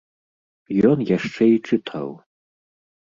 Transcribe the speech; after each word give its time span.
Ён 0.89 1.03
яшчэ 1.17 1.43
і 1.57 1.59
чытаў. 1.67 2.09